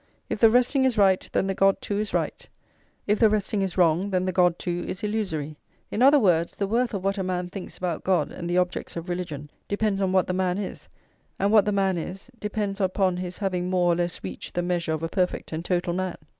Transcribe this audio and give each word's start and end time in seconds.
If 0.31 0.39
the 0.39 0.49
resting 0.49 0.83
is 0.83 0.97
right, 0.97 1.29
then 1.31 1.45
the 1.45 1.53
God 1.53 1.79
too 1.79 1.99
is 1.99 2.11
right; 2.11 2.49
if 3.05 3.19
the 3.19 3.29
resting 3.29 3.61
is 3.61 3.77
wrong, 3.77 4.09
then 4.09 4.25
the 4.25 4.31
God 4.31 4.57
too 4.57 4.83
is 4.87 5.03
illusory." 5.03 5.57
In 5.91 6.01
other 6.01 6.17
words, 6.17 6.55
the 6.55 6.65
worth 6.65 6.95
of 6.95 7.03
what 7.03 7.19
a 7.19 7.23
man 7.23 7.51
thinks 7.51 7.77
about 7.77 8.03
God 8.03 8.31
and 8.31 8.49
the 8.49 8.57
objects 8.57 8.95
of 8.95 9.09
religion 9.09 9.51
depends 9.67 10.01
on 10.01 10.11
what 10.11 10.25
the 10.25 10.33
man 10.33 10.57
is; 10.57 10.89
and 11.37 11.51
what 11.51 11.65
the 11.65 11.71
man 11.71 11.99
is, 11.99 12.31
depends 12.39 12.81
upon 12.81 13.17
his 13.17 13.37
having 13.37 13.69
more 13.69 13.93
or 13.93 13.95
less 13.95 14.23
reached 14.23 14.55
the 14.55 14.63
measure 14.63 14.93
of 14.93 15.03
a 15.03 15.07
perfect 15.07 15.51
and 15.51 15.63
total 15.63 15.93
man. 15.93 16.15